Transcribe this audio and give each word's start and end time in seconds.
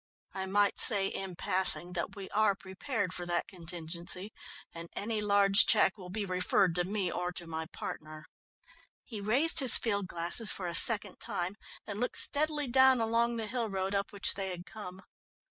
I 0.33 0.47
might 0.47 0.79
say 0.79 1.05
in 1.09 1.35
passing 1.35 1.93
that 1.93 2.15
we 2.15 2.27
are 2.31 2.55
prepared 2.55 3.13
for 3.13 3.27
that 3.27 3.47
contingency, 3.47 4.33
and 4.73 4.89
any 4.95 5.21
large 5.21 5.67
cheque 5.67 5.95
will 5.95 6.09
be 6.09 6.25
referred 6.25 6.73
to 6.73 6.83
me 6.83 7.11
or 7.11 7.31
to 7.33 7.45
my 7.45 7.67
partner." 7.67 8.25
He 9.03 9.21
raised 9.21 9.59
his 9.59 9.77
field 9.77 10.07
glasses 10.07 10.51
for 10.51 10.65
a 10.65 10.73
second 10.73 11.19
time 11.19 11.53
and 11.85 11.99
looked 11.99 12.17
steadily 12.17 12.67
down 12.67 12.99
along 12.99 13.37
the 13.37 13.45
hill 13.45 13.69
road 13.69 13.93
up 13.93 14.11
which 14.11 14.33
they 14.33 14.49
had 14.49 14.65
come. 14.65 15.03